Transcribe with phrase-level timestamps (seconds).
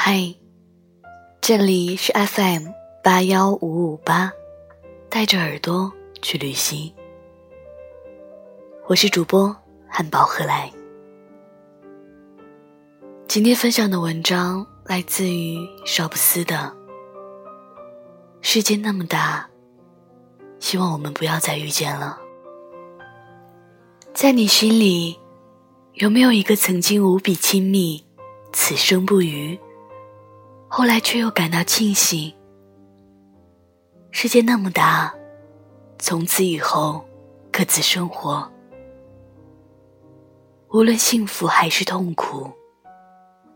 [0.00, 0.32] 嗨，
[1.40, 2.68] 这里是 FM
[3.02, 4.32] 八幺五五八，
[5.10, 5.92] 带着耳朵
[6.22, 6.94] 去旅行。
[8.86, 9.54] 我是主播
[9.88, 10.72] 汉堡何来。
[13.26, 16.54] 今天分享的文章来自于少不思的
[18.40, 19.50] 《世界那么大，
[20.60, 22.20] 希望我们不要再遇见了》。
[24.14, 25.18] 在你心里，
[25.94, 28.06] 有没有一个曾经无比亲密、
[28.52, 29.58] 此生不渝？
[30.68, 32.32] 后来却又感到庆幸。
[34.10, 35.14] 世界那么大，
[35.98, 37.04] 从此以后
[37.50, 38.50] 各自生活，
[40.70, 42.50] 无论幸福还是痛苦，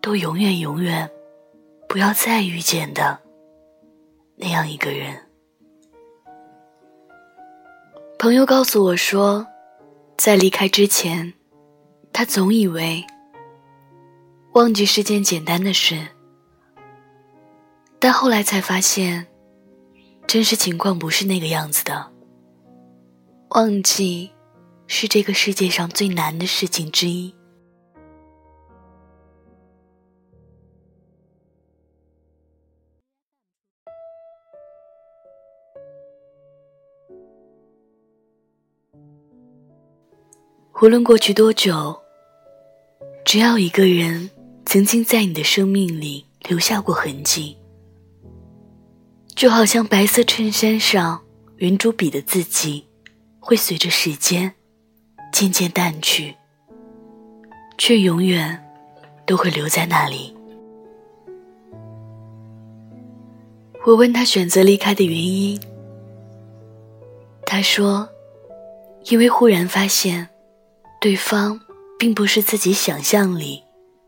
[0.00, 1.08] 都永远永远
[1.88, 3.18] 不要再遇见的
[4.36, 5.16] 那样一个人。
[8.18, 9.46] 朋友告诉我说，
[10.16, 11.34] 在离开之前，
[12.12, 13.04] 他总以为
[14.52, 16.08] 忘记是件简单的事。
[18.06, 19.26] 但后来才发现，
[20.26, 22.12] 真实情况不是那个样子的。
[23.48, 24.30] 忘记，
[24.86, 27.34] 是这个世界上最难的事情之一。
[40.82, 41.98] 无论过去多久，
[43.24, 44.28] 只要一个人
[44.66, 47.56] 曾经在你的生命里留下过痕迹。
[49.34, 51.20] 就好像白色衬衫上
[51.56, 52.86] 圆珠笔的字迹，
[53.40, 54.52] 会随着时间
[55.32, 56.36] 渐渐淡去，
[57.76, 58.64] 却永远
[59.26, 60.34] 都会留在那里。
[63.84, 65.60] 我问他选择离开的原因，
[67.44, 68.08] 他说
[69.10, 70.28] ：“因为忽然发现，
[71.00, 71.60] 对方
[71.98, 73.62] 并不是自己想象里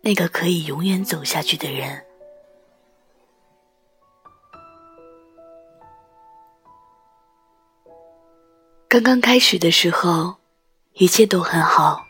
[0.00, 2.02] 那个可以永远走下去的人。”
[8.90, 10.36] 刚刚开始的时候，
[10.94, 12.06] 一切都很好。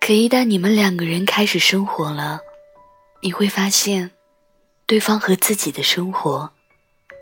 [0.00, 2.40] 可一旦你们两个人开始生活了，
[3.22, 4.10] 你会发现，
[4.86, 6.50] 对方和自己的生活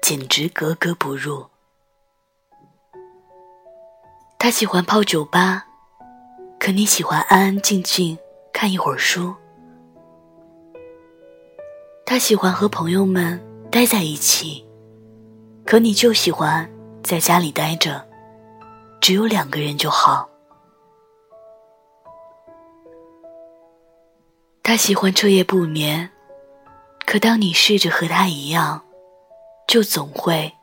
[0.01, 1.45] 简直格格不入。
[4.39, 5.67] 他喜欢泡酒吧，
[6.59, 8.17] 可你喜欢安安静静
[8.55, 9.35] 看一会儿书。
[12.07, 13.39] 他喜欢和朋友们
[13.71, 14.65] 待在一起，
[15.67, 16.72] 可你就喜欢。
[17.03, 18.07] 在家里待着，
[19.01, 20.29] 只有两个人就好。
[24.63, 26.11] 他喜欢彻夜不眠，
[27.05, 28.83] 可当你试着和他一样，
[29.67, 30.55] 就总会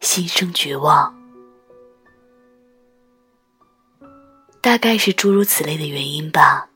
[0.00, 1.14] 心生绝望。
[4.60, 6.68] 大概是诸如此类的原因吧。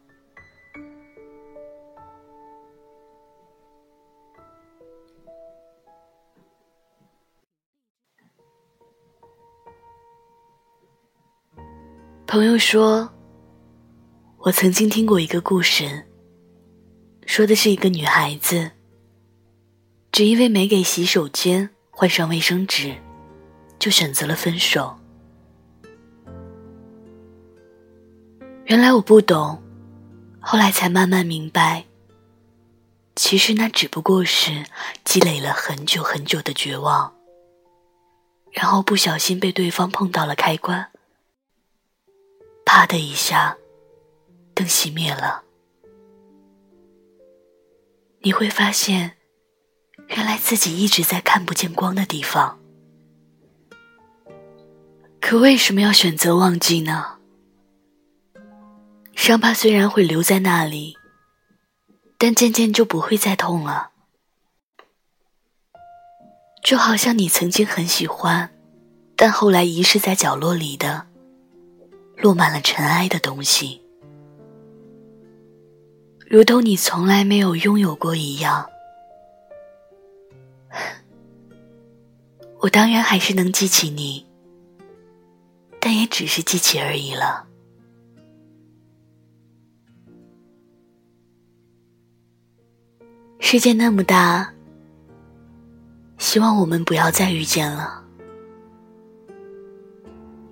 [12.30, 13.10] 朋友说
[14.36, 16.04] ：“我曾经听过一个故事，
[17.24, 18.70] 说的是一个女孩子，
[20.12, 22.94] 只因为没给洗手间换上卫生纸，
[23.78, 24.94] 就选择了分手。
[28.66, 29.62] 原来我不懂，
[30.38, 31.86] 后来才慢慢明白，
[33.16, 34.66] 其实那只不过是
[35.02, 37.10] 积累了很久很久的绝望，
[38.52, 40.90] 然后不小心被对方碰到了开关。”
[42.68, 43.56] 啪的一下，
[44.52, 45.42] 灯熄灭了。
[48.20, 49.16] 你会发现，
[50.08, 52.60] 原来自己一直在看不见光的地方。
[55.18, 57.16] 可为什么要选择忘记呢？
[59.16, 60.98] 伤疤虽然会留在那里，
[62.18, 63.92] 但渐渐就不会再痛了。
[66.62, 68.54] 就好像你曾经很喜欢，
[69.16, 71.07] 但后来遗失在角落里的。
[72.20, 73.80] 落满了尘埃的东西，
[76.26, 78.68] 如同你从来没有拥有过一样。
[82.60, 84.26] 我当然还是能记起你，
[85.80, 87.46] 但也只是记起而已了。
[93.38, 94.52] 世界那么大，
[96.18, 98.04] 希望我们不要再遇见了。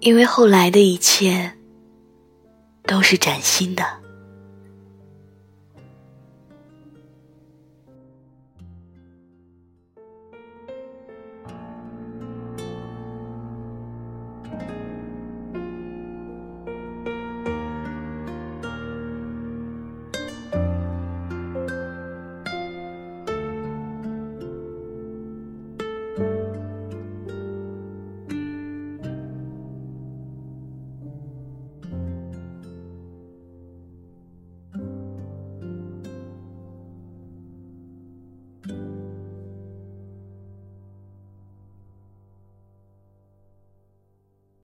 [0.01, 1.53] 因为后来的一切
[2.87, 4.06] 都是崭新的。